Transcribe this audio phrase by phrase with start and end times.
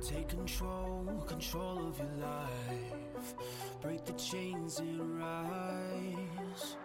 [0.00, 3.34] Take control, control of your life.
[3.82, 6.76] Break the chains and rise.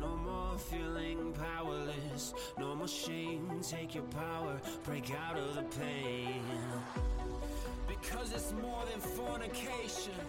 [0.00, 2.32] No more feeling powerless.
[2.58, 3.60] No more shame.
[3.62, 4.60] Take your power.
[4.84, 6.42] Break out of the pain.
[7.86, 10.20] Because it's more than fornication,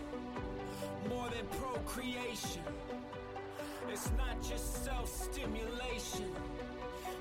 [1.08, 2.64] more than procreation.
[3.92, 6.32] It's not just self stimulation.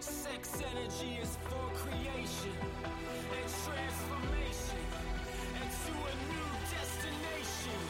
[0.00, 2.52] Sex energy is for creation
[2.84, 4.78] and transformation
[5.56, 7.80] into a new destination.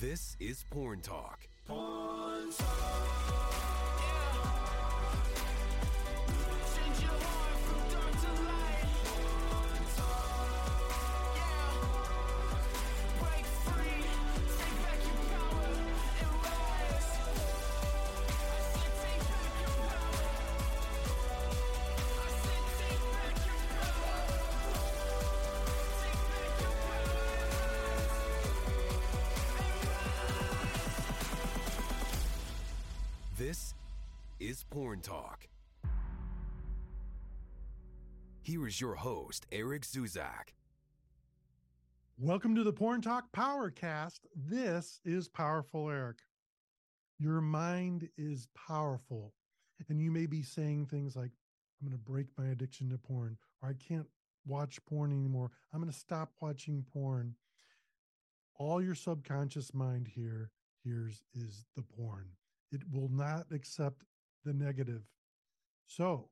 [0.00, 1.46] This is Porn Talk.
[1.66, 2.85] Porn Talk.
[33.46, 33.74] This
[34.40, 35.46] is Porn Talk.
[38.42, 40.48] Here is your host, Eric Zuzak.
[42.18, 44.18] Welcome to the Porn Talk Powercast.
[44.34, 46.16] This is Powerful Eric.
[47.20, 49.32] Your mind is powerful,
[49.88, 51.30] and you may be saying things like,
[51.80, 54.08] I'm going to break my addiction to porn, or I can't
[54.44, 55.52] watch porn anymore.
[55.72, 57.36] I'm going to stop watching porn.
[58.58, 60.50] All your subconscious mind here
[60.82, 62.30] hears is the porn.
[62.72, 64.04] It will not accept
[64.44, 65.02] the negative.
[65.86, 66.30] So,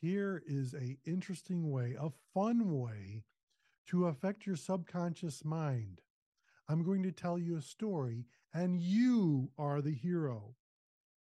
[0.00, 3.24] here is a interesting way, a fun way
[3.86, 6.00] to affect your subconscious mind.
[6.68, 10.54] I'm going to tell you a story, and you are the hero.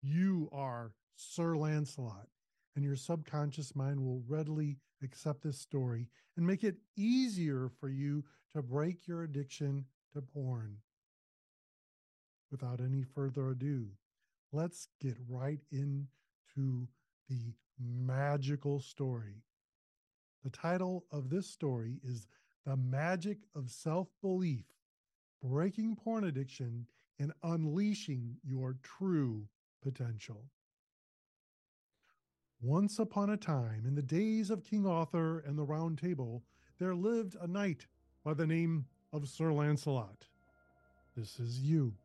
[0.01, 2.27] You are Sir Lancelot,
[2.75, 8.23] and your subconscious mind will readily accept this story and make it easier for you
[8.53, 10.77] to break your addiction to porn.
[12.51, 13.87] Without any further ado,
[14.51, 16.87] let's get right into
[17.29, 19.43] the magical story.
[20.43, 22.27] The title of this story is
[22.65, 24.65] The Magic of Self Belief
[25.43, 26.87] Breaking Porn Addiction
[27.19, 29.47] and Unleashing Your True
[29.81, 30.45] Potential.
[32.61, 36.43] Once upon a time, in the days of King Arthur and the Round Table,
[36.77, 37.87] there lived a knight
[38.23, 40.27] by the name of Sir Lancelot.
[41.15, 41.95] This is you.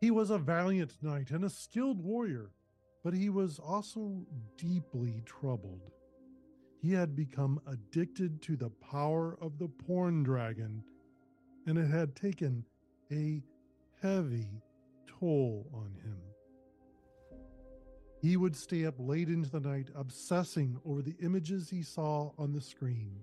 [0.00, 2.52] He was a valiant knight and a skilled warrior,
[3.02, 4.24] but he was also
[4.56, 5.90] deeply troubled.
[6.80, 10.84] He had become addicted to the power of the porn dragon,
[11.66, 12.64] and it had taken
[13.10, 13.42] a
[14.00, 14.62] heavy
[15.06, 16.18] toll on him.
[18.20, 22.52] He would stay up late into the night obsessing over the images he saw on
[22.52, 23.20] the screen.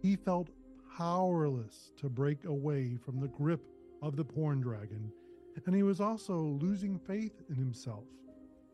[0.00, 0.48] He felt
[0.96, 3.62] powerless to break away from the grip
[4.02, 5.12] of the porn dragon,
[5.66, 8.04] and he was also losing faith in himself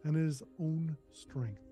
[0.05, 1.63] and his own strength.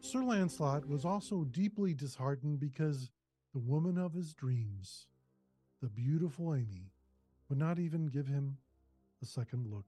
[0.00, 3.10] Sir Lancelot was also deeply disheartened because
[3.52, 5.06] the woman of his dreams,
[5.82, 6.92] the beautiful Amy,
[7.48, 8.58] would not even give him
[9.22, 9.86] a second look.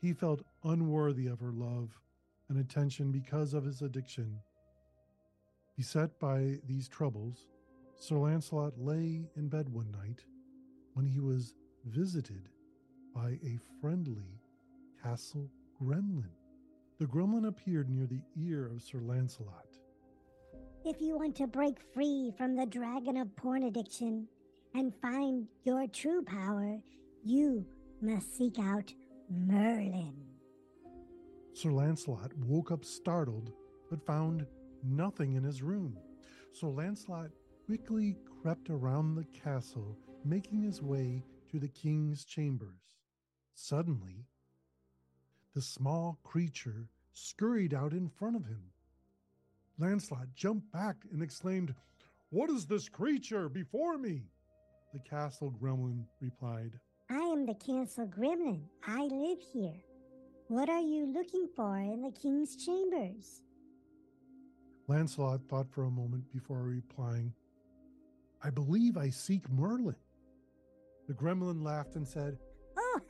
[0.00, 1.98] He felt unworthy of her love
[2.48, 4.38] and attention because of his addiction.
[5.76, 7.48] Beset by these troubles,
[7.96, 10.20] Sir Lancelot lay in bed one night
[10.94, 12.48] when he was visited
[13.14, 14.40] by a friendly
[15.02, 15.50] castle
[15.82, 16.30] gremlin.
[16.98, 19.66] The gremlin appeared near the ear of Sir Lancelot.
[20.84, 24.26] If you want to break free from the dragon of porn addiction
[24.74, 26.78] and find your true power,
[27.24, 27.64] you
[28.00, 28.92] must seek out
[29.30, 30.14] Merlin.
[31.52, 33.52] Sir Lancelot woke up startled,
[33.90, 34.46] but found
[34.84, 35.96] nothing in his room.
[36.52, 37.30] So Lancelot
[37.66, 42.96] quickly crept around the castle, making his way to the king's chambers.
[43.54, 44.26] Suddenly,
[45.54, 48.62] the small creature scurried out in front of him.
[49.78, 51.74] Lancelot jumped back and exclaimed,
[52.30, 54.22] What is this creature before me?
[54.92, 56.78] The castle gremlin replied,
[57.10, 58.62] I am the castle gremlin.
[58.86, 59.74] I live here.
[60.48, 63.40] What are you looking for in the king's chambers?
[64.86, 67.32] Lancelot thought for a moment before replying,
[68.42, 69.96] I believe I seek Merlin.
[71.08, 72.36] The gremlin laughed and said,
[72.76, 73.00] Oh,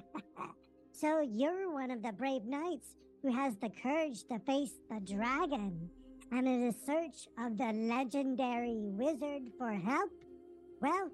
[0.92, 2.88] so you're one of the brave knights
[3.22, 5.88] who has the courage to face the dragon
[6.30, 10.10] and in a search of the legendary wizard for help?
[10.82, 11.10] Well,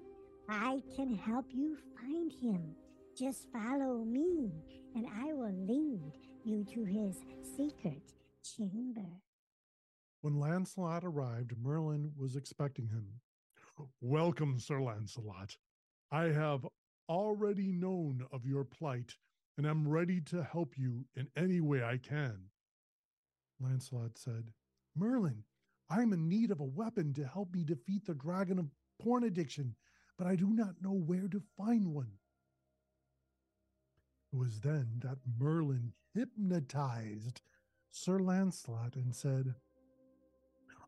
[0.49, 2.75] I can help you find him.
[3.17, 4.51] Just follow me,
[4.93, 6.11] and I will lead
[6.43, 7.15] you to his
[7.55, 8.11] secret
[8.43, 9.07] chamber.
[10.19, 13.07] When Lancelot arrived, Merlin was expecting him.
[14.01, 15.55] Welcome, Sir Lancelot.
[16.11, 16.65] I have
[17.09, 19.15] already known of your plight
[19.57, 22.49] and am ready to help you in any way I can.
[23.59, 24.51] Lancelot said,
[24.95, 25.43] Merlin,
[25.89, 28.71] I am in need of a weapon to help me defeat the dragon of
[29.01, 29.75] porn addiction,
[30.17, 32.11] but I do not know where to find one.
[34.33, 37.41] It was then that Merlin hypnotized
[37.91, 39.55] Sir Lancelot and said,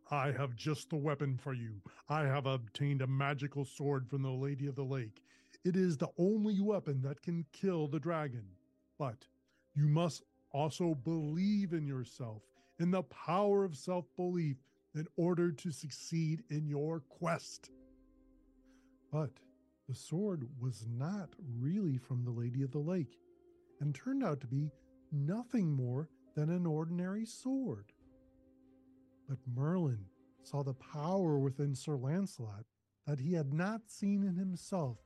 [0.09, 1.81] I have just the weapon for you.
[2.07, 5.21] I have obtained a magical sword from the Lady of the Lake.
[5.65, 8.45] It is the only weapon that can kill the dragon.
[8.97, 9.27] But
[9.75, 12.41] you must also believe in yourself,
[12.79, 14.57] in the power of self belief,
[14.95, 17.71] in order to succeed in your quest.
[19.11, 19.31] But
[19.89, 23.17] the sword was not really from the Lady of the Lake
[23.81, 24.71] and turned out to be
[25.11, 27.91] nothing more than an ordinary sword.
[29.27, 30.05] But Merlin
[30.43, 32.65] saw the power within Sir Lancelot
[33.05, 34.97] that he had not seen in himself,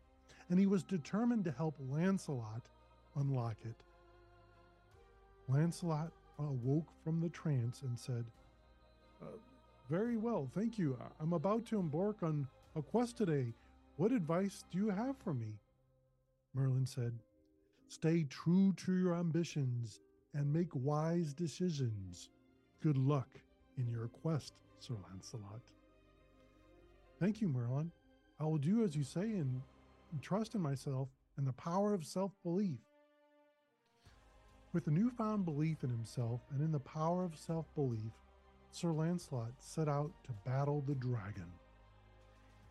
[0.49, 2.69] and he was determined to help Lancelot
[3.15, 3.75] unlock it.
[5.47, 8.25] Lancelot awoke from the trance and said,
[9.21, 9.37] uh,
[9.89, 10.97] Very well, thank you.
[11.19, 13.53] I'm about to embark on a quest today.
[13.97, 15.59] What advice do you have for me?
[16.53, 17.13] Merlin said,
[17.87, 19.99] Stay true to your ambitions
[20.33, 22.29] and make wise decisions.
[22.81, 23.27] Good luck
[23.81, 25.61] in your quest, Sir Lancelot.
[27.19, 27.91] Thank you, Merlin.
[28.39, 29.61] I will do as you say and
[30.21, 32.79] trust in myself and the power of self belief.
[34.73, 38.11] With a newfound belief in himself and in the power of self belief,
[38.71, 41.51] Sir Lancelot set out to battle the dragon.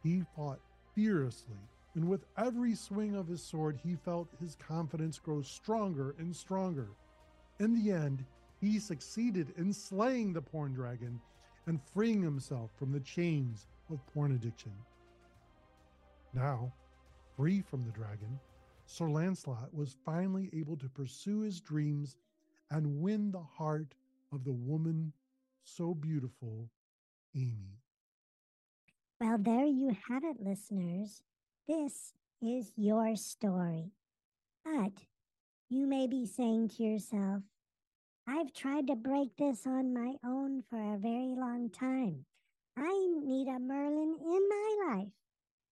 [0.02, 0.60] He fought
[0.94, 1.60] fiercely,
[1.94, 6.88] and with every swing of his sword, he felt his confidence grow stronger and stronger.
[7.58, 8.24] In the end,
[8.60, 11.20] he succeeded in slaying the porn dragon
[11.66, 14.72] and freeing himself from the chains of porn addiction.
[16.34, 16.72] Now,
[17.36, 18.38] free from the dragon,
[18.86, 22.16] Sir Lancelot was finally able to pursue his dreams
[22.70, 23.94] and win the heart
[24.32, 25.12] of the woman
[25.62, 26.68] so beautiful,
[27.34, 27.78] Amy.
[29.20, 31.22] Well, there you have it, listeners.
[31.68, 32.12] This
[32.42, 33.92] is your story.
[34.64, 34.92] But
[35.68, 37.42] you may be saying to yourself,
[38.32, 42.24] I've tried to break this on my own for a very long time.
[42.76, 45.08] I need a Merlin in my life.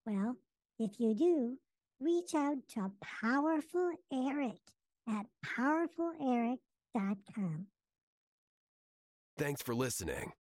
[0.08, 0.38] Well,
[0.80, 1.60] if you do,
[2.00, 4.58] reach out to Powerful Eric
[5.08, 7.68] at powerfuleric.com.
[9.38, 10.32] Thanks for listening.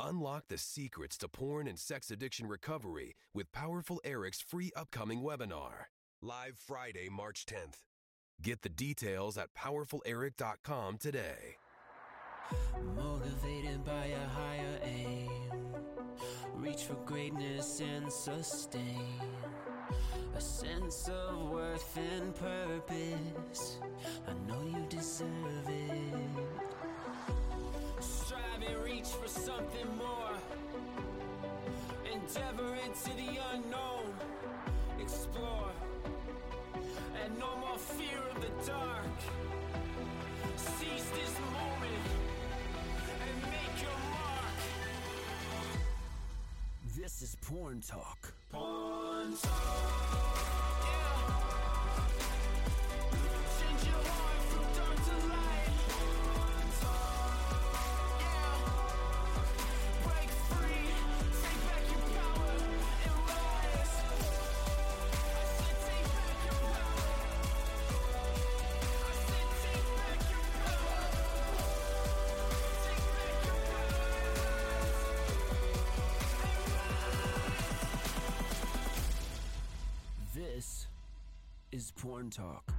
[0.00, 5.84] Unlock the secrets to porn and sex addiction recovery with Powerful Eric's free upcoming webinar,
[6.20, 7.84] live Friday, March 10th.
[8.42, 11.56] Get the details at powerfuleric.com today.
[12.94, 15.30] Motivated by a higher aim,
[16.54, 19.20] reach for greatness and sustain
[20.36, 23.78] a sense of worth and purpose.
[24.28, 26.14] I know you deserve it.
[28.00, 30.36] Strive and reach for something more.
[32.12, 34.12] Endeavor into the unknown.
[35.00, 35.70] Explore.
[37.22, 39.06] And no more fear of the dark.
[40.56, 42.04] Seize this moment
[43.22, 44.58] and make your mark.
[46.96, 48.34] This is Porn Talk.
[48.50, 49.83] Porn Talk.
[81.92, 82.73] Porn Talk.